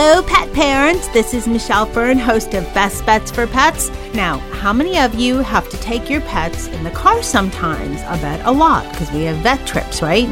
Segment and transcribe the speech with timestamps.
[0.00, 1.08] Hello, pet parents.
[1.08, 3.90] This is Michelle Fern, host of Best Bets for Pets.
[4.14, 8.00] Now, how many of you have to take your pets in the car sometimes?
[8.02, 10.28] I bet a lot because we have vet trips, right?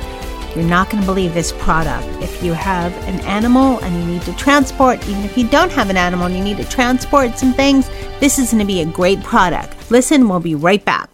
[0.54, 2.06] You're not going to believe this product.
[2.22, 5.90] If you have an animal and you need to transport, even if you don't have
[5.90, 8.86] an animal and you need to transport some things, this is going to be a
[8.86, 9.90] great product.
[9.90, 11.10] Listen, we'll be right back.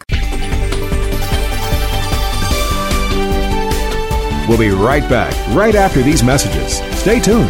[4.47, 6.83] We'll be right back right after these messages.
[6.99, 7.49] Stay tuned.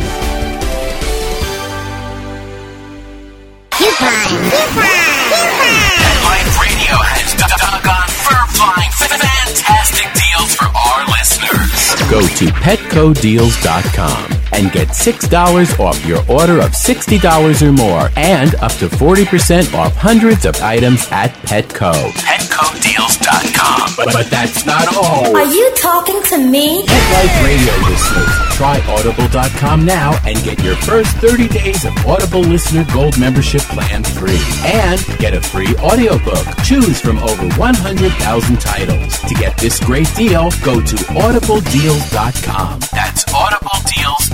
[12.10, 18.72] Go to petcodeals.com and get $6 off your order of $60 or more and up
[18.72, 21.92] to 40% off hundreds of items at Petco.
[22.52, 23.96] Petcodeals.com.
[23.96, 25.34] But, but that's not all.
[25.34, 26.84] Are you talking to me?
[26.86, 32.40] Pet Life Radio listeners, try audible.com now and get your first 30 days of Audible
[32.40, 34.40] Listener Gold membership plan free.
[34.64, 36.46] And get a free audiobook.
[36.64, 39.18] Choose from over 100,000 titles.
[39.20, 42.80] To get this great deal, go to audibledeals.com.
[42.92, 43.31] That's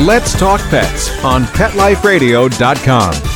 [0.04, 3.31] Let's talk pets on PetLifeRadio.com.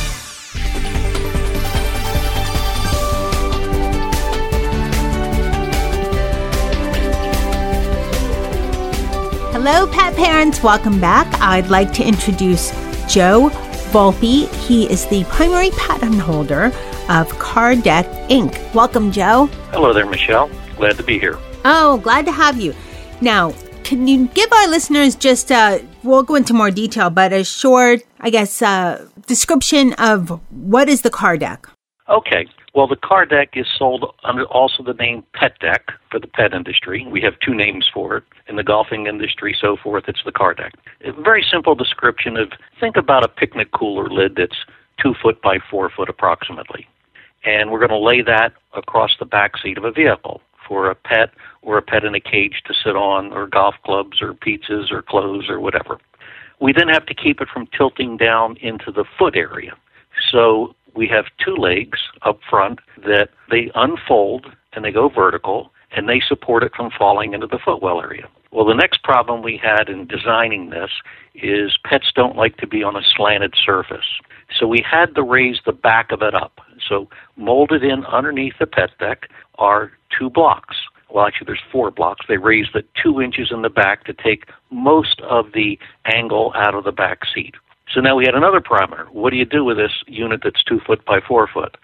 [9.69, 10.63] Hello, pet parents.
[10.63, 11.27] Welcome back.
[11.41, 12.71] I'd like to introduce
[13.13, 13.49] Joe
[13.91, 14.47] Volpe.
[14.65, 16.71] He is the primary patent holder
[17.09, 18.73] of Car Deck Inc.
[18.73, 19.47] Welcome, Joe.
[19.73, 20.49] Hello there, Michelle.
[20.77, 21.37] Glad to be here.
[21.65, 22.73] Oh, glad to have you.
[23.19, 23.51] Now,
[23.83, 28.03] can you give our listeners just uh we'll go into more detail, but a short,
[28.21, 31.67] I guess, uh description of what is the car deck?
[32.07, 32.47] Okay.
[32.77, 36.53] Well, the car deck is sold under also the name Pet Deck for the pet
[36.53, 37.07] industry.
[37.09, 38.23] We have two names for it.
[38.47, 40.73] In the golfing industry, so forth, it's the car deck.
[41.03, 44.57] A very simple description of think about a picnic cooler lid that's
[45.01, 46.85] two foot by four foot approximately.
[47.43, 50.93] And we're going to lay that across the back seat of a vehicle for a
[50.93, 51.31] pet
[51.63, 55.01] or a pet in a cage to sit on, or golf clubs, or pizzas, or
[55.01, 55.97] clothes, or whatever.
[56.61, 59.75] We then have to keep it from tilting down into the foot area.
[60.31, 66.09] So we have two legs up front that they unfold and they go vertical and
[66.09, 68.27] they support it from falling into the footwell area.
[68.51, 70.89] Well, the next problem we had in designing this
[71.35, 74.05] is pets don't like to be on a slanted surface.
[74.57, 76.59] So we had to raise the back of it up.
[76.87, 80.75] So molded in underneath the pet deck are two blocks.
[81.09, 82.25] Well, actually, there's four blocks.
[82.27, 86.75] They raised it two inches in the back to take most of the angle out
[86.75, 87.55] of the back seat.
[87.93, 89.07] So now we had another parameter.
[89.09, 91.77] What do you do with this unit that's two foot by four foot?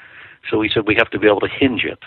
[0.50, 2.00] So we said we have to be able to hinge it.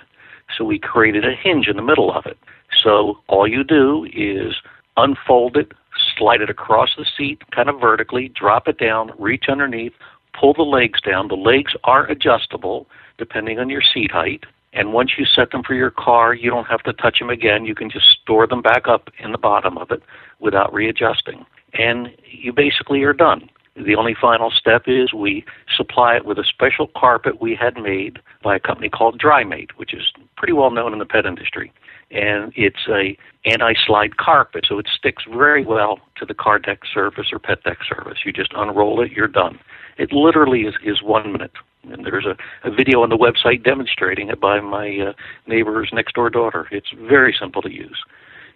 [0.56, 2.38] So we created a hinge in the middle of it.
[2.82, 4.54] So all you do is
[4.96, 5.72] unfold it,
[6.16, 9.92] slide it across the seat, kind of vertically, drop it down, reach underneath,
[10.38, 11.28] pull the legs down.
[11.28, 12.86] The legs are adjustable
[13.18, 14.44] depending on your seat height.
[14.72, 17.64] And once you set them for your car, you don't have to touch them again.
[17.64, 20.02] You can just store them back up in the bottom of it
[20.38, 21.46] without readjusting.
[21.72, 23.48] And you basically are done.
[23.76, 25.44] The only final step is we
[25.76, 29.92] supply it with a special carpet we had made by a company called DryMate, which
[29.92, 31.72] is pretty well known in the pet industry.
[32.10, 37.26] And it's a anti-slide carpet, so it sticks very well to the car deck surface
[37.32, 38.18] or pet deck surface.
[38.24, 39.58] You just unroll it, you're done.
[39.98, 41.52] It literally is, is one minute.
[41.82, 42.36] And there's a,
[42.66, 45.12] a video on the website demonstrating it by my uh,
[45.46, 46.66] neighbor's next door daughter.
[46.70, 47.98] It's very simple to use.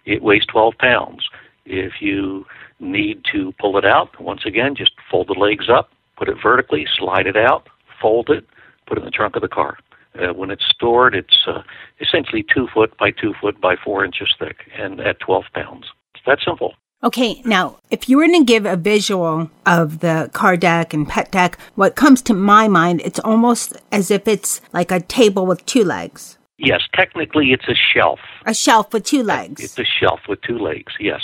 [0.05, 1.29] It weighs 12 pounds.
[1.65, 2.45] If you
[2.81, 6.85] need to pull it out, once again, just fold the legs up, put it vertically,
[6.97, 7.67] slide it out,
[8.01, 8.45] fold it,
[8.87, 9.77] put it in the trunk of the car.
[10.19, 11.61] Uh, when it's stored, it's uh,
[12.01, 15.85] essentially two foot by two foot by four inches thick, and at 12 pounds.
[16.15, 16.73] It's that simple.
[17.03, 21.31] Okay, now, if you were to give a visual of the car deck and pet
[21.31, 25.65] deck, what comes to my mind, it's almost as if it's like a table with
[25.65, 26.37] two legs.
[26.59, 28.19] Yes, technically it's a shelf.
[28.45, 29.63] A shelf with two legs.
[29.63, 31.21] It's a shelf with two legs, yes.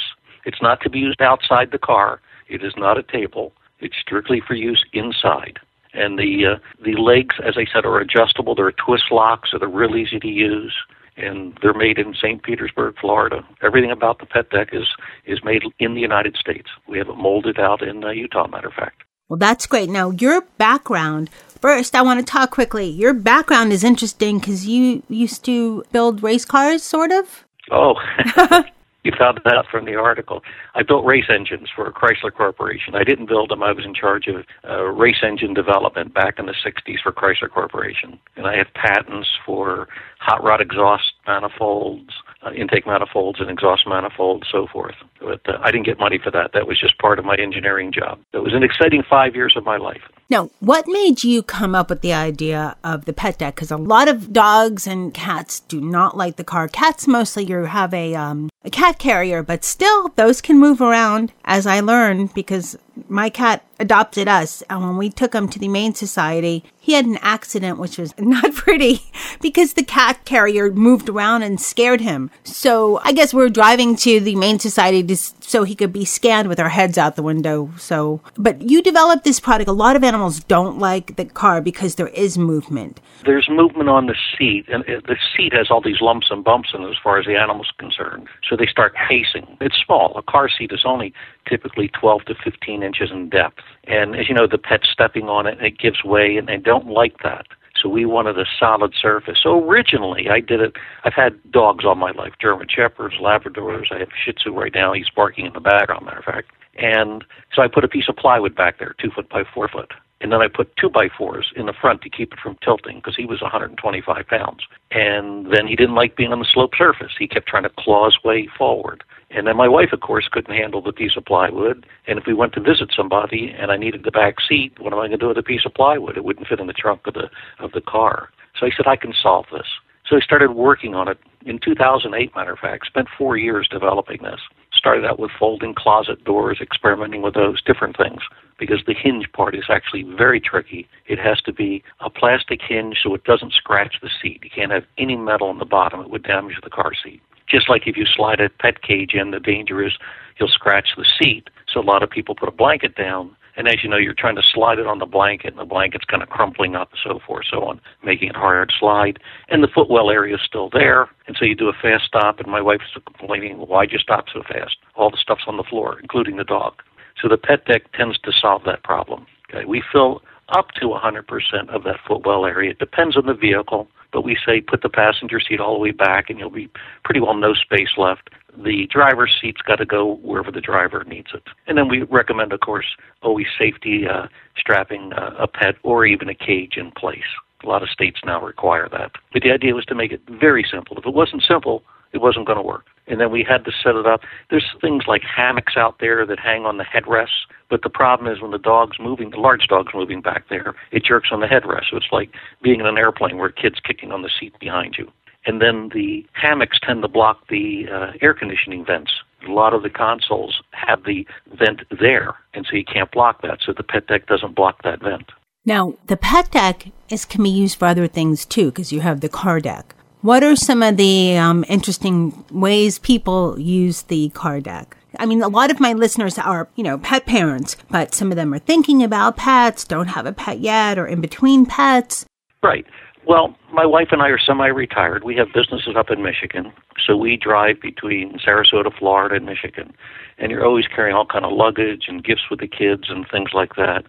[0.47, 2.21] It's not to be used outside the car.
[2.47, 3.51] It is not a table.
[3.79, 5.59] It's strictly for use inside.
[5.93, 8.55] And the uh, the legs, as I said, are adjustable.
[8.55, 10.73] They're twist locks, so they're real easy to use
[11.17, 12.43] and they're made in St.
[12.43, 13.43] Petersburg, Florida.
[13.63, 14.87] Everything about the pet deck is
[15.25, 16.69] is made in the United States.
[16.87, 19.01] We have it molded out in uh, Utah, matter of fact.
[19.27, 19.89] Well, that's great.
[19.89, 21.29] Now, your background.
[21.59, 22.87] First, I want to talk quickly.
[22.87, 27.43] Your background is interesting because you used to build race cars, sort of.
[27.71, 27.95] Oh,
[29.07, 30.43] you found that out from the article.
[30.75, 32.93] I built race engines for Chrysler Corporation.
[32.93, 33.63] I didn't build them.
[33.63, 37.49] I was in charge of uh, race engine development back in the 60s for Chrysler
[37.49, 38.19] Corporation.
[38.35, 39.87] And I have patents for
[40.19, 42.11] hot rod exhaust manifolds,
[42.47, 44.95] uh, intake manifolds, and exhaust manifolds, so forth.
[45.19, 46.51] But uh, I didn't get money for that.
[46.53, 48.19] That was just part of my engineering job.
[48.33, 50.01] It was an exciting five years of my life.
[50.29, 53.55] Now, what made you come up with the idea of the pet deck?
[53.55, 56.67] Because a lot of dogs and cats do not like the car.
[56.67, 61.31] Cats mostly you have a um, a cat carrier, but still those can move around.
[61.45, 62.77] As I learned, because
[63.07, 67.05] my cat adopted us, and when we took him to the Humane Society, he had
[67.05, 69.01] an accident which was not pretty
[69.41, 72.31] because the cat carrier moved around and scared him.
[72.45, 76.05] So I guess we are driving to the Humane Society to, so he could be
[76.05, 77.71] scanned with our heads out the window.
[77.77, 79.69] So, but you developed this product.
[79.69, 83.01] A lot of animals don't like the car because there is movement.
[83.25, 86.69] There's movement on the seat, and uh, the seat has all these lumps and bumps
[86.73, 88.29] in it as far as the animal's concerned.
[88.49, 89.57] So they start pacing.
[89.59, 90.17] It's small.
[90.17, 91.13] A car seat is only
[91.47, 93.59] typically 12 to 15 inches in depth.
[93.85, 96.57] And as you know, the pet's stepping on it and it gives way, and they
[96.57, 97.47] don't like that.
[97.81, 99.37] So we wanted a solid surface.
[99.41, 100.73] So originally, I did it.
[101.03, 103.91] I've had dogs all my life German Shepherds, Labradors.
[103.91, 104.93] I have Shih Tzu right now.
[104.93, 106.51] He's barking in the background, matter of fact.
[106.77, 107.23] And
[107.55, 109.91] so I put a piece of plywood back there, two foot by four foot.
[110.19, 112.97] And then I put two by fours in the front to keep it from tilting
[112.97, 114.63] because he was 125 pounds.
[114.91, 117.11] And then he didn't like being on the slope surface.
[117.17, 119.03] He kept trying to claw his way forward.
[119.29, 121.85] And then my wife, of course, couldn't handle the piece of plywood.
[122.07, 124.99] And if we went to visit somebody and I needed the back seat, what am
[124.99, 126.17] I going to do with a piece of plywood?
[126.17, 127.29] It wouldn't fit in the trunk of the
[127.59, 128.29] of the car.
[128.57, 129.67] So I said I can solve this.
[130.09, 132.35] So I started working on it in 2008.
[132.35, 134.39] Matter of fact, spent four years developing this.
[134.73, 138.21] Started out with folding closet doors, experimenting with those different things
[138.57, 140.87] because the hinge part is actually very tricky.
[141.07, 144.41] It has to be a plastic hinge so it doesn't scratch the seat.
[144.43, 147.21] You can't have any metal on the bottom; it would damage the car seat.
[147.49, 149.93] Just like if you slide a pet cage in, the danger is
[150.39, 151.49] you'll scratch the seat.
[151.71, 154.35] So a lot of people put a blanket down, and as you know, you're trying
[154.35, 157.19] to slide it on the blanket, and the blanket's kind of crumpling up, and so
[157.25, 159.19] forth, so on, making it harder to slide.
[159.49, 162.47] And the footwell area is still there, and so you do a fast stop, and
[162.47, 164.77] my wife's complaining, why'd you stop so fast?
[164.95, 166.83] All the stuff's on the floor, including the dog.
[167.21, 169.25] So the pet deck tends to solve that problem.
[169.49, 172.71] Okay, we fill up to 100% of that footwell area.
[172.71, 175.91] It depends on the vehicle but we say put the passenger seat all the way
[175.91, 176.69] back and you'll be
[177.03, 178.29] pretty well no space left.
[178.57, 181.43] The driver's seat's got to go wherever the driver needs it.
[181.67, 182.87] And then we recommend, of course,
[183.21, 184.27] always safety uh,
[184.57, 187.19] strapping uh, a pet or even a cage in place.
[187.63, 189.11] A lot of states now require that.
[189.33, 190.97] But the idea was to make it very simple.
[190.97, 191.83] If it wasn't simple,
[192.17, 192.85] it wasn't going to work.
[193.07, 194.21] And then we had to set it up.
[194.49, 198.41] There's things like hammocks out there that hang on the headrests, but the problem is
[198.41, 201.91] when the dog's moving, the large dog's moving back there, it jerks on the headrest.
[201.91, 202.29] So it's like
[202.61, 205.09] being in an airplane where a kid's kicking on the seat behind you.
[205.45, 209.11] And then the hammocks tend to block the uh, air conditioning vents.
[209.47, 211.25] A lot of the consoles have the
[211.57, 213.59] vent there, and so you can't block that.
[213.65, 215.31] So the pet deck doesn't block that vent.
[215.65, 219.21] Now, the pet deck is can be used for other things too, because you have
[219.21, 219.95] the car deck.
[220.21, 224.97] What are some of the um, interesting ways people use the car deck?
[225.19, 228.35] I mean, a lot of my listeners are, you know, pet parents, but some of
[228.35, 232.25] them are thinking about pets, don't have a pet yet, or in between pets.
[232.63, 232.85] Right.
[233.27, 235.23] Well, my wife and I are semi-retired.
[235.23, 236.71] We have businesses up in Michigan,
[237.05, 239.93] so we drive between Sarasota, Florida, and Michigan,
[240.39, 243.49] and you're always carrying all kind of luggage and gifts with the kids and things
[243.53, 244.05] like that.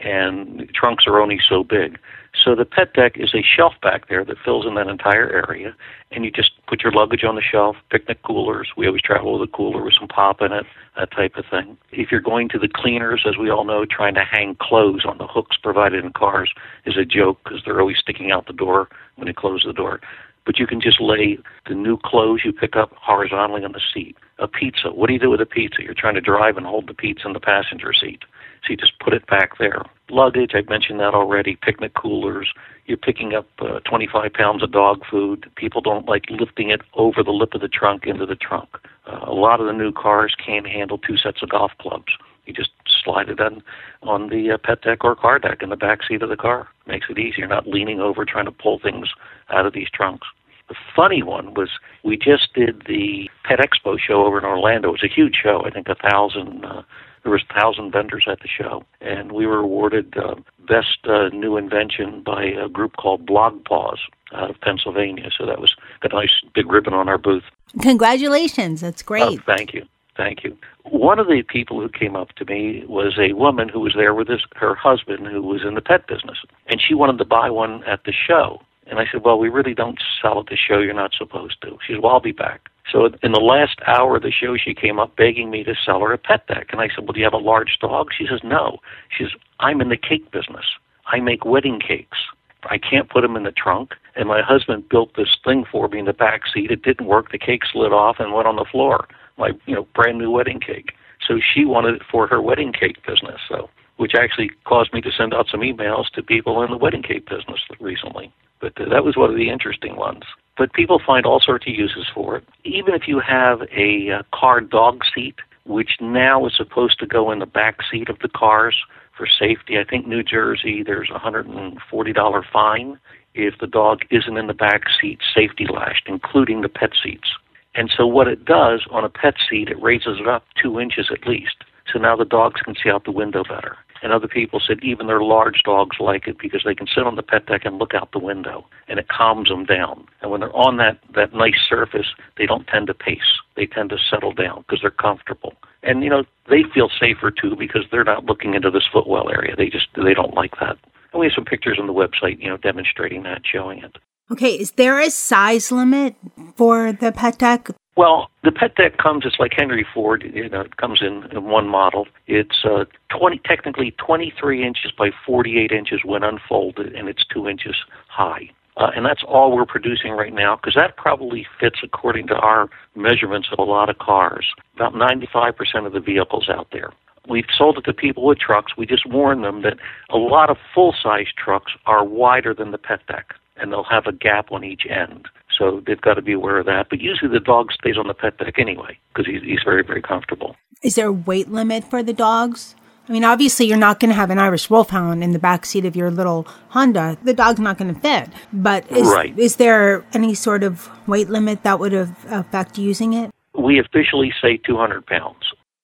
[0.00, 1.98] And trunks are only so big.
[2.34, 5.74] So the pet deck is a shelf back there that fills in that entire area,
[6.10, 8.70] and you just put your luggage on the shelf, picnic coolers.
[8.76, 10.64] We always travel with a cooler with some pop in it,
[10.96, 11.76] that type of thing.
[11.90, 15.18] If you're going to the cleaners, as we all know, trying to hang clothes on
[15.18, 16.50] the hooks provided in cars
[16.86, 20.00] is a joke because they're always sticking out the door when you close the door.
[20.44, 24.16] But you can just lay the new clothes you pick up horizontally on the seat.
[24.38, 24.90] A pizza.
[24.90, 25.82] What do you do with a pizza?
[25.82, 28.24] You're trying to drive and hold the pizza in the passenger seat.
[28.62, 29.82] So you just put it back there.
[30.08, 31.56] Luggage, I've mentioned that already.
[31.56, 32.52] Picnic coolers.
[32.86, 35.50] You're picking up uh, 25 pounds of dog food.
[35.56, 38.68] People don't like lifting it over the lip of the trunk into the trunk.
[39.06, 42.12] Uh, a lot of the new cars can't handle two sets of golf clubs.
[42.46, 42.70] You just
[43.04, 43.62] slide it on
[44.02, 46.68] on the uh, pet deck or car deck in the back seat of the car.
[46.86, 47.38] Makes it.
[47.38, 49.08] You're not leaning over trying to pull things
[49.50, 50.26] out of these trunks.
[50.68, 51.70] The funny one was
[52.02, 54.88] we just did the Pet Expo show over in Orlando.
[54.88, 55.62] It was a huge show.
[55.64, 56.64] I think a thousand.
[56.64, 56.82] Uh,
[57.22, 60.34] there was a thousand vendors at the show, and we were awarded uh,
[60.66, 63.98] best uh, new invention by a group called BlogPaws
[64.34, 65.30] out of Pennsylvania.
[65.36, 67.44] So that was a nice big ribbon on our booth.
[67.80, 68.80] Congratulations.
[68.80, 69.22] That's great.
[69.22, 69.86] Oh, thank you.
[70.16, 70.56] Thank you.
[70.84, 74.14] One of the people who came up to me was a woman who was there
[74.14, 76.38] with his, her husband who was in the pet business.
[76.66, 78.60] And she wanted to buy one at the show.
[78.86, 80.80] And I said, Well, we really don't sell at the show.
[80.80, 81.78] You're not supposed to.
[81.86, 82.68] She said, Well, I'll be back.
[82.90, 86.00] So in the last hour of the show, she came up begging me to sell
[86.00, 86.68] her a pet deck.
[86.70, 88.08] And I said, Well, do you have a large dog?
[88.16, 88.78] She says, No.
[89.16, 90.64] She says, I'm in the cake business.
[91.06, 92.18] I make wedding cakes.
[92.64, 93.94] I can't put them in the trunk.
[94.14, 96.70] And my husband built this thing for me in the back seat.
[96.70, 97.32] It didn't work.
[97.32, 99.08] The cake slid off and went on the floor.
[99.38, 100.92] My, you know, brand new wedding cake.
[101.26, 103.40] So she wanted it for her wedding cake business.
[103.48, 107.02] So, which actually caused me to send out some emails to people in the wedding
[107.02, 108.32] cake business recently.
[108.60, 110.22] But that was one of the interesting ones.
[110.56, 112.44] But people find all sorts of uses for it.
[112.64, 117.30] Even if you have a uh, car dog seat, which now is supposed to go
[117.30, 118.76] in the back seat of the cars
[119.16, 119.78] for safety.
[119.78, 122.98] I think New Jersey there's a hundred and forty dollar fine
[123.34, 127.28] if the dog isn't in the back seat safety lashed, including the pet seats.
[127.74, 131.10] And so what it does on a pet seat, it raises it up two inches
[131.10, 131.64] at least.
[131.90, 133.76] So now the dogs can see out the window better.
[134.02, 137.14] And other people said even their large dogs like it because they can sit on
[137.14, 140.06] the pet deck and look out the window and it calms them down.
[140.20, 143.38] And when they're on that, that nice surface, they don't tend to pace.
[143.54, 145.54] They tend to settle down because they're comfortable.
[145.84, 149.54] And, you know, they feel safer too because they're not looking into this footwell area.
[149.56, 150.78] They just, they don't like that.
[151.12, 153.98] And we have some pictures on the website, you know, demonstrating that, showing it.
[154.30, 156.16] Okay, is there a size limit
[156.56, 157.68] for the pet deck?
[157.94, 159.24] Well, the pet deck comes.
[159.26, 160.24] It's like Henry Ford.
[160.34, 162.06] You know, it comes in, in one model.
[162.26, 167.76] It's uh, twenty, technically twenty-three inches by forty-eight inches when unfolded, and it's two inches
[168.08, 168.50] high.
[168.78, 172.70] Uh, and that's all we're producing right now because that probably fits according to our
[172.96, 174.46] measurements of a lot of cars.
[174.74, 176.90] About 95% of the vehicles out there.
[177.28, 178.72] We've sold it to people with trucks.
[178.74, 179.76] We just warn them that
[180.08, 184.06] a lot of full size trucks are wider than the pet deck and they'll have
[184.06, 185.28] a gap on each end.
[185.58, 186.86] So they've got to be aware of that.
[186.90, 190.02] But usually the dog stays on the pet deck anyway because he's, he's very, very
[190.02, 190.56] comfortable.
[190.82, 192.74] Is there a weight limit for the dogs?
[193.08, 195.84] I mean, obviously, you're not going to have an Irish Wolfhound in the back seat
[195.84, 197.18] of your little Honda.
[197.24, 198.28] The dog's not going to fit.
[198.52, 199.36] But is, Right.
[199.38, 203.30] is there any sort of weight limit that would have affect using it?
[203.58, 205.36] We officially say 200 pounds.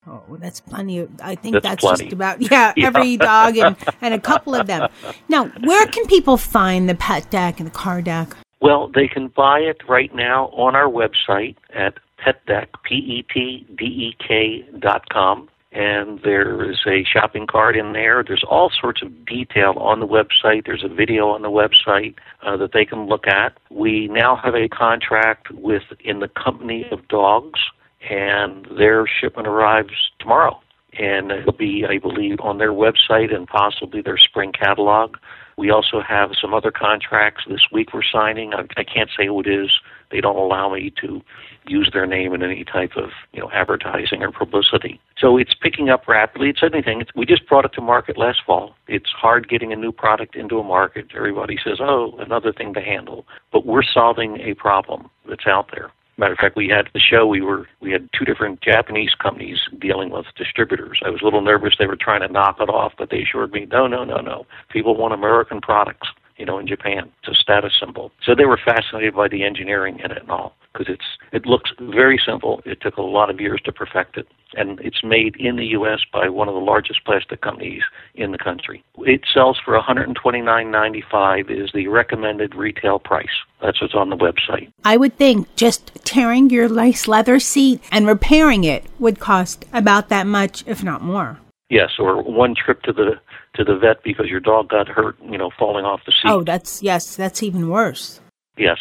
[0.06, 1.00] Oh, that's plenty.
[1.00, 2.04] Of, I think That's that's, plenty.
[2.04, 2.86] just about yeah, Yeah.
[2.86, 4.88] every dog and, and a couple of them.
[5.28, 8.28] Now, where can people find the pet deck and the car deck?
[8.60, 15.48] Well, they can buy it right now on our website at petdeck, P-E-T-D-E-K dot com.
[15.70, 18.24] And there is a shopping cart in there.
[18.26, 20.64] There's all sorts of detail on the website.
[20.64, 23.52] There's a video on the website uh, that they can look at.
[23.70, 27.60] We now have a contract with in the company of dogs,
[28.08, 30.58] and their shipment arrives tomorrow.
[30.98, 35.16] And it'll be, I believe, on their website and possibly their spring catalog.
[35.58, 38.54] We also have some other contracts this week we're signing.
[38.54, 39.70] I, I can't say who it is.
[40.12, 41.20] They don't allow me to
[41.66, 45.00] use their name in any type of you know advertising or publicity.
[45.18, 46.50] So it's picking up rapidly.
[46.50, 47.00] It's anything.
[47.00, 48.76] It's, we just brought it to market last fall.
[48.86, 51.08] It's hard getting a new product into a market.
[51.14, 55.90] Everybody says, "Oh, another thing to handle," but we're solving a problem that's out there.
[56.18, 57.26] Matter of fact, we had the show.
[57.26, 61.00] We were we had two different Japanese companies dealing with distributors.
[61.04, 63.52] I was a little nervous they were trying to knock it off, but they assured
[63.52, 64.44] me, no, no, no, no.
[64.68, 66.08] People want American products.
[66.36, 68.12] You know, in Japan, it's a status symbol.
[68.24, 71.70] So they were fascinated by the engineering in it and all, because it's it looks
[71.80, 72.62] very simple.
[72.64, 76.00] It took a lot of years to perfect it, and it's made in the U.S.
[76.12, 77.82] by one of the largest plastic companies
[78.14, 78.82] in the country.
[78.98, 83.26] It sells for $129.95 is the recommended retail price.
[83.60, 84.72] That's what's on the website.
[84.84, 90.08] I would think just tearing your nice leather seat and repairing it would cost about
[90.08, 91.38] that much, if not more.
[91.70, 93.20] Yes, or one trip to the
[93.54, 96.30] to the vet because your dog got hurt, you know, falling off the seat.
[96.30, 98.20] Oh, that's yes, that's even worse.
[98.56, 98.78] Yes,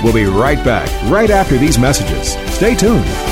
[0.05, 2.35] We'll be right back right after these messages.
[2.55, 3.32] Stay tuned.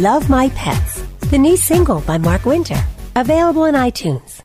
[0.00, 2.82] Love My Pets, the new single by Mark Winter.
[3.16, 4.40] Available in iTunes.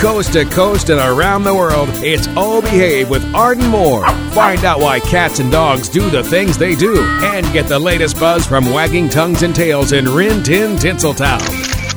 [0.00, 4.04] Coast to coast and around the world, it's All Behave with Arden Moore.
[4.32, 8.18] Find out why cats and dogs do the things they do and get the latest
[8.18, 11.40] buzz from wagging tongues and tails in Rin Tin Tinseltown.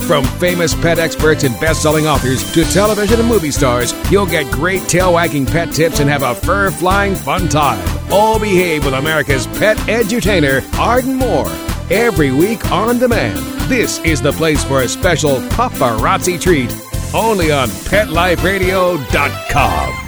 [0.05, 4.83] From famous pet experts and best-selling authors to television and movie stars, you'll get great
[4.83, 7.98] tail-wagging pet tips and have a fur-flying fun time.
[8.11, 11.49] All Behave with America's pet edutainer, Arden Moore.
[11.91, 13.37] Every week on demand.
[13.69, 16.71] This is the place for a special paparazzi treat
[17.13, 20.05] only on PetLifeRadio.com.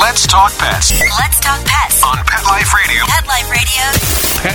[0.00, 2.02] Let's talk pets Let's talk pets.
[2.02, 3.04] on Pet Life Radio.
[3.06, 3.26] Pet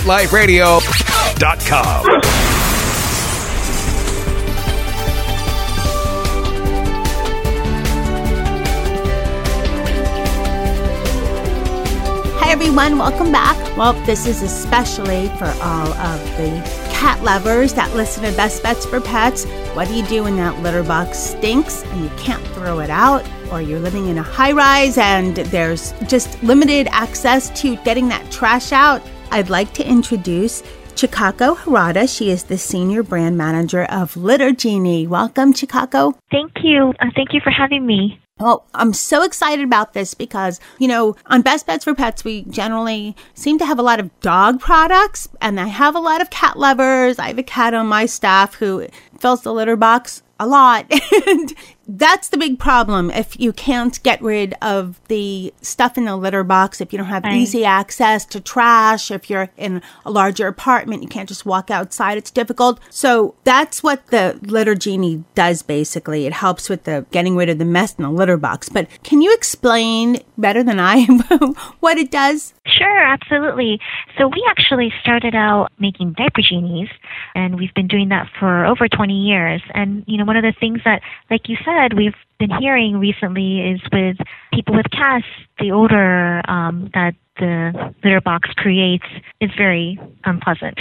[0.05, 0.79] Life Radio.
[0.79, 2.60] PetLifeRadio.com.
[12.71, 12.97] everyone.
[12.99, 13.57] Welcome back.
[13.75, 16.49] Well, this is especially for all of the
[16.93, 19.43] cat lovers that listen to Best Bets for Pets.
[19.73, 23.29] What do you do when that litter box stinks and you can't throw it out?
[23.51, 28.31] Or you're living in a high rise and there's just limited access to getting that
[28.31, 29.01] trash out?
[29.31, 30.61] I'd like to introduce
[30.95, 32.07] Chikako Harada.
[32.07, 35.07] She is the senior brand manager of Litter Genie.
[35.07, 36.17] Welcome, Chikako.
[36.31, 36.93] Thank you.
[37.01, 38.20] Uh, thank you for having me.
[38.41, 42.41] Well, I'm so excited about this because, you know, on Best Bets for Pets, we
[42.45, 46.31] generally seem to have a lot of dog products, and I have a lot of
[46.31, 47.19] cat lovers.
[47.19, 48.87] I have a cat on my staff who
[49.19, 50.91] fills the litter box a lot.
[51.27, 51.53] and
[51.87, 53.09] that's the big problem.
[53.11, 57.07] If you can't get rid of the stuff in the litter box, if you don't
[57.07, 57.33] have Right.
[57.33, 62.17] easy access to trash, if you're in a larger apartment, you can't just walk outside,
[62.17, 62.79] it's difficult.
[62.89, 66.25] So that's what the litter genie does basically.
[66.25, 68.69] It helps with the getting rid of the mess in the litter box.
[68.69, 71.05] But can you explain better than I
[71.79, 72.53] what it does?
[72.65, 73.79] Sure, absolutely.
[74.17, 76.89] So we actually started out making diaper genies,
[77.35, 79.61] and we've been doing that for over 20 years.
[79.73, 83.59] And you know, one of the things that, like you said, we've been hearing recently
[83.61, 84.17] is with
[84.53, 85.25] people with cats,
[85.59, 89.05] the odor um, that the litter box creates
[89.41, 90.79] is very unpleasant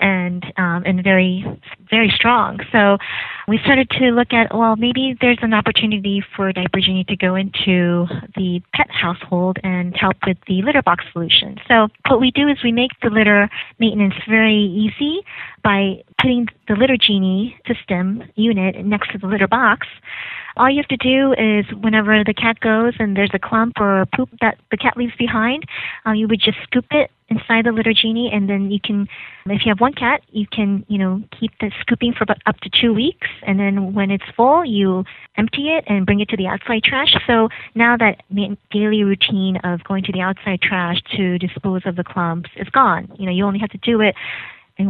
[0.00, 1.44] and um, and very
[1.90, 2.60] very strong.
[2.70, 2.98] So
[3.48, 7.34] we started to look at well maybe there's an opportunity for Diaper Genie to go
[7.34, 11.58] into the pet household and help with the litter box solution.
[11.66, 15.20] So what we do is we make the litter maintenance very easy
[15.64, 19.88] by putting the litter genie system unit next to the litter box.
[20.56, 24.02] All you have to do is whenever the cat goes and there's a clump or
[24.02, 25.64] a poop that the cat leaves behind,
[26.06, 29.08] uh, you would just scoop it inside the litter genie, and then you can,
[29.46, 32.60] if you have one cat, you can, you know, keep the scooping for about up
[32.60, 35.04] to two weeks, and then when it's full, you
[35.38, 37.16] empty it and bring it to the outside trash.
[37.26, 38.22] So now that
[38.70, 43.10] daily routine of going to the outside trash to dispose of the clumps is gone.
[43.18, 44.14] You know, you only have to do it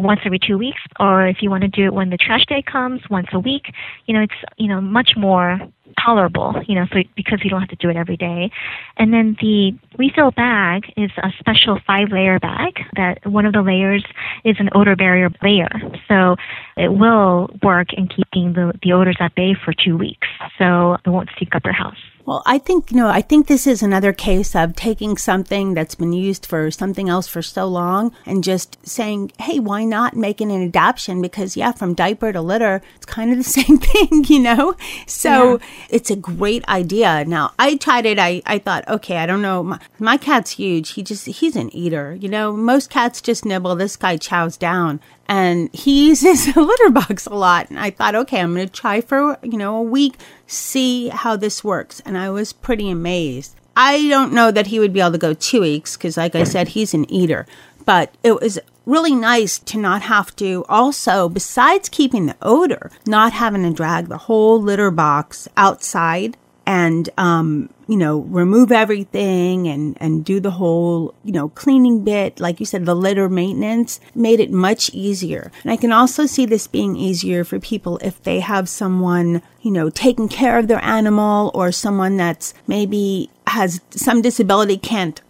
[0.00, 2.62] once every two weeks, or if you want to do it when the trash day
[2.62, 3.72] comes, once a week.
[4.06, 5.60] You know, it's you know much more
[6.02, 6.54] tolerable.
[6.66, 8.50] You know, so because you don't have to do it every day.
[8.96, 12.80] And then the refill bag is a special five-layer bag.
[12.96, 14.04] That one of the layers
[14.44, 15.70] is an odor barrier layer,
[16.08, 16.36] so
[16.76, 20.28] it will work in keeping the the odors at bay for two weeks.
[20.58, 21.96] So it won't stink up your house.
[22.24, 25.96] Well, I think, you know, I think this is another case of taking something that's
[25.96, 30.52] been used for something else for so long and just saying, hey, why not making
[30.52, 31.20] an adaptation?
[31.20, 34.76] Because, yeah, from diaper to litter, it's kind of the same thing, you know?
[35.06, 35.66] So yeah.
[35.88, 37.24] It's a great idea.
[37.24, 38.18] Now, I tried it.
[38.18, 39.62] I, I thought, okay, I don't know.
[39.62, 40.92] My, my cat's huge.
[40.92, 42.14] He just, he's an eater.
[42.14, 43.76] You know, most cats just nibble.
[43.76, 47.70] This guy chows down and he uses a litter box a lot.
[47.70, 51.36] And I thought, okay, I'm going to try for, you know, a week, see how
[51.36, 52.00] this works.
[52.04, 53.54] And I was pretty amazed.
[53.76, 56.44] I don't know that he would be able to go two weeks because, like I
[56.44, 57.46] said, he's an eater.
[57.86, 63.32] But it was really nice to not have to also, besides keeping the odor, not
[63.32, 69.96] having to drag the whole litter box outside and um, you know remove everything and
[70.00, 72.40] and do the whole you know cleaning bit.
[72.40, 75.50] Like you said the litter maintenance made it much easier.
[75.62, 79.70] And i can also see this being easier for people if they have someone you
[79.70, 85.20] know taking care of their animal or someone that's maybe has some disability can't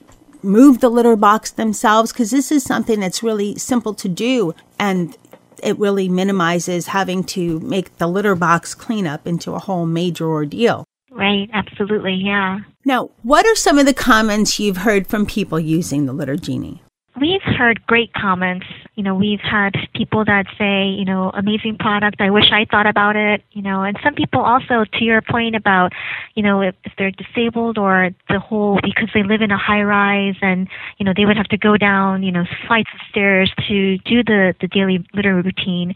[0.43, 5.17] move the litter box themselves because this is something that's really simple to do and
[5.63, 10.85] it really minimizes having to make the litter box cleanup into a whole major ordeal.
[11.11, 12.61] Right, absolutely, yeah.
[12.85, 16.83] Now, what are some of the comments you've heard from people using the Litter Genie?
[17.21, 18.67] We've heard great comments.
[18.95, 22.21] You know, we've had people that say, you know, amazing product.
[22.21, 23.43] I wish I thought about it.
[23.53, 25.93] You know, and some people also, to your point about,
[26.35, 29.83] you know, if, if they're disabled or the whole because they live in a high
[29.83, 33.53] rise and you know they would have to go down, you know, flights of stairs
[33.69, 35.95] to do the the daily litter routine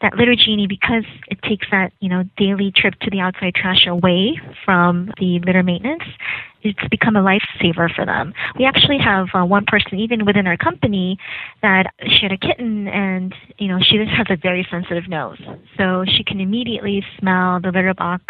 [0.00, 3.86] that litter genie because it takes that you know daily trip to the outside trash
[3.86, 6.02] away from the litter maintenance
[6.62, 8.34] it's become a lifesaver for them.
[8.58, 11.18] We actually have uh, one person even within our company
[11.62, 15.38] that she had a kitten and you know she just has a very sensitive nose.
[15.76, 18.24] So she can immediately smell the litter box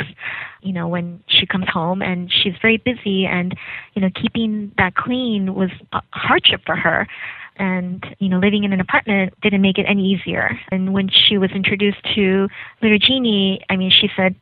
[0.62, 3.56] you know when she comes home and she's very busy and
[3.94, 7.06] you know keeping that clean was a hardship for her
[7.58, 10.58] and you know living in an apartment didn't make it any easier.
[10.70, 12.48] And when she was introduced to
[12.82, 14.34] litter genie i mean she said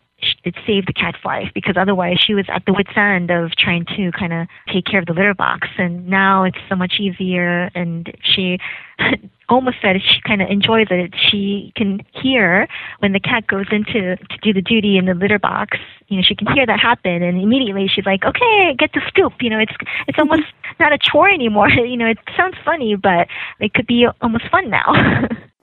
[0.45, 3.85] it saved the cat's life because otherwise she was at the wit's end of trying
[3.97, 5.69] to kind of take care of the litter box.
[5.77, 8.59] And now it's so much easier and she
[9.49, 11.15] almost said she kind of enjoys it.
[11.31, 12.67] She can hear
[13.01, 16.23] when the cat goes into to do the duty in the litter box you know
[16.23, 19.35] she can hear that happen and immediately she's like okay get the scoop.
[19.41, 19.75] You know it's
[20.07, 20.45] it's almost
[20.81, 21.69] not a chore anymore.
[21.87, 23.29] You know it sounds funny but
[23.61, 24.93] it could be almost fun now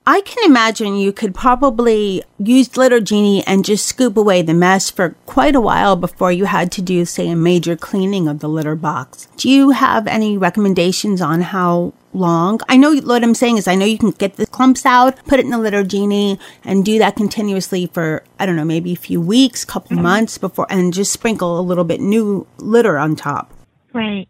[0.06, 4.90] I can imagine you could probably use Litter Genie and just scoop away the mess
[4.90, 8.48] for quite a while before you had to do, say, a major cleaning of the
[8.48, 9.28] litter box.
[9.38, 12.60] Do you have any recommendations on how long?
[12.68, 15.38] I know what I'm saying is I know you can get the clumps out, put
[15.38, 18.96] it in the Litter Genie, and do that continuously for, I don't know, maybe a
[18.96, 20.02] few weeks, couple mm-hmm.
[20.02, 23.54] months before, and just sprinkle a little bit new litter on top.
[23.94, 24.28] Right.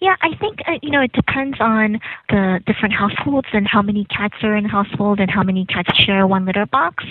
[0.00, 4.04] Yeah, I think uh, you know it depends on the different households and how many
[4.06, 7.04] cats are in a household and how many cats share one litter box.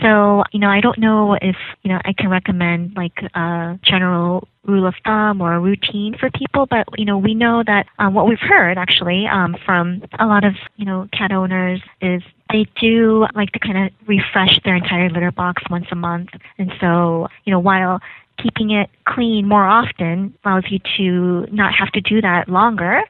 [0.00, 4.48] So you know, I don't know if you know I can recommend like a general
[4.64, 8.14] rule of thumb or a routine for people, but you know we know that um,
[8.14, 12.66] what we've heard actually um, from a lot of you know cat owners is they
[12.80, 16.30] do like to kind of refresh their entire litter box once a month.
[16.58, 18.00] And so, you know, while
[18.42, 23.02] keeping it clean more often allows you to not have to do that longer.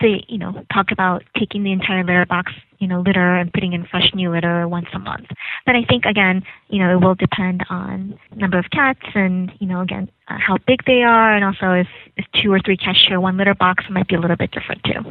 [0.00, 3.72] They, you know, talk about taking the entire litter box, you know, litter and putting
[3.72, 5.26] in fresh new litter once a month.
[5.66, 9.66] But I think again, you know, it will depend on number of cats and, you
[9.66, 12.98] know, again, uh, how big they are, and also if, if two or three cats
[12.98, 15.10] share one litter box, it might be a little bit different too.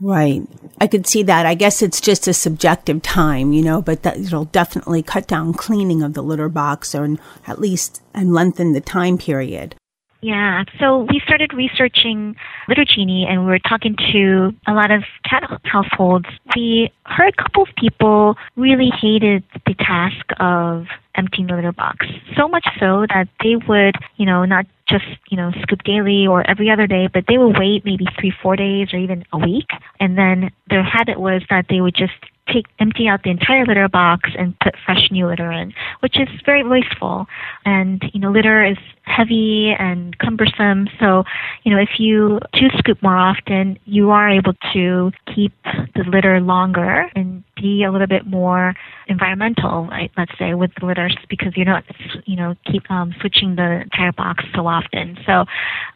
[0.00, 0.42] Right.
[0.80, 1.44] I could see that.
[1.44, 5.52] I guess it's just a subjective time, you know, but that it'll definitely cut down
[5.54, 9.74] cleaning of the litter box or at least and lengthen the time period.
[10.20, 12.34] Yeah, so we started researching
[12.66, 16.26] Litter Genie and we were talking to a lot of cat households.
[16.56, 22.06] We heard a couple of people really hated the task of emptying the litter box.
[22.36, 26.48] So much so that they would, you know, not just, you know, scoop daily or
[26.50, 29.68] every other day, but they would wait maybe three, four days or even a week.
[30.00, 32.14] And then their habit was that they would just
[32.52, 36.28] take empty out the entire litter box and put fresh new litter in, which is
[36.44, 37.26] very wasteful.
[37.64, 40.88] And you know, litter is heavy and cumbersome.
[41.00, 41.24] So,
[41.64, 46.40] you know, if you do scoop more often, you are able to keep the litter
[46.40, 48.74] longer and be a little bit more
[49.06, 51.84] environmental, right, let's say, with the litters because you're not,
[52.24, 55.18] you know, keep um, switching the entire box so often.
[55.26, 55.44] So,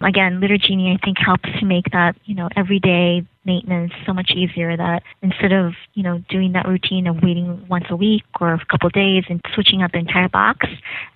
[0.00, 4.30] again, Litter Genie, I think, helps to make that, you know, everyday maintenance so much
[4.34, 8.54] easier that instead of, you know, doing that routine of waiting once a week or
[8.54, 10.66] a couple of days and switching out the entire box,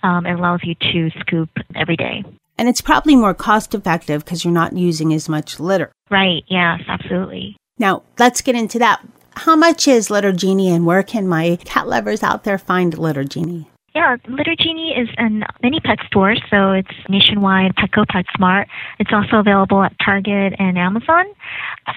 [0.03, 2.25] um, it allows you to scoop every day.
[2.59, 5.93] And it's probably more cost effective because you're not using as much litter.
[6.11, 6.43] Right.
[6.49, 7.57] Yes, absolutely.
[7.79, 9.03] Now, let's get into that.
[9.37, 13.23] How much is Litter Genie and where can my cat lovers out there find Litter
[13.23, 13.69] Genie?
[13.95, 18.67] Yeah, Litter Genie is in many pet stores, so it's nationwide, Petco, PetSmart.
[18.99, 21.27] It's also available at Target and Amazon.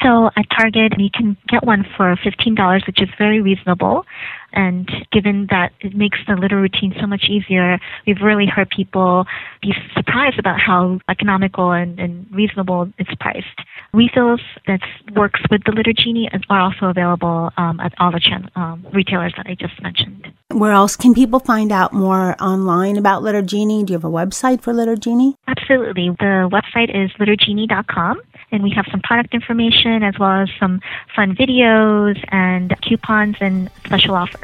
[0.04, 4.06] So at Target, you can get one for $15, which is very reasonable.
[4.54, 9.26] And given that it makes the litter routine so much easier, we've really heard people
[9.62, 13.48] be surprised about how economical and, and reasonable it's priced.
[13.94, 14.82] Refills that
[15.16, 19.34] works with the Litter Genie are also available um, at all the chan- um, retailers
[19.38, 20.28] that I just mentioned.
[20.50, 23.84] Where else can people find out more online about Litter Genie?
[23.84, 25.36] Do you have a website for Litter Genie?
[25.48, 26.10] Absolutely.
[26.20, 30.82] The website is littergenie.com, and we have some product information as well as some
[31.16, 34.39] fun videos and coupons and special offers.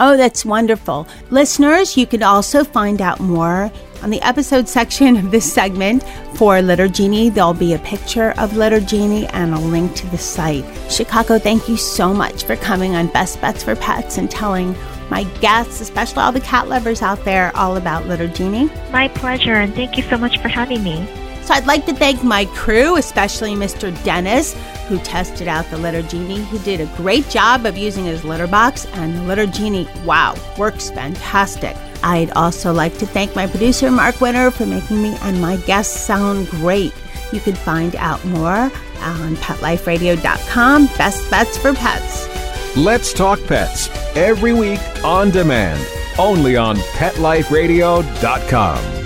[0.00, 1.06] Oh, that's wonderful.
[1.30, 3.70] Listeners, you can also find out more
[4.02, 6.02] on the episode section of this segment
[6.34, 7.28] for Litter Genie.
[7.28, 10.64] There'll be a picture of Litter Genie and a link to the site.
[10.90, 14.74] Chicago, thank you so much for coming on Best Bets for Pets and telling
[15.08, 18.70] my guests, especially all the cat lovers out there, all about Litter Genie.
[18.90, 21.06] My pleasure, and thank you so much for having me.
[21.42, 23.92] So I'd like to thank my crew, especially Mr.
[24.04, 24.56] Dennis,
[24.88, 26.42] who tested out the Litter Genie.
[26.42, 30.34] He did a great job of using his litter box, and the Litter Genie, wow,
[30.58, 31.76] works fantastic.
[32.02, 36.00] I'd also like to thank my producer, Mark Winter, for making me and my guests
[36.00, 36.92] sound great.
[37.32, 40.86] You can find out more on PetLifeRadio.com.
[40.98, 42.28] Best bets for pets.
[42.76, 45.86] Let's talk pets every week on demand,
[46.18, 49.01] only on PetLifeRadio.com.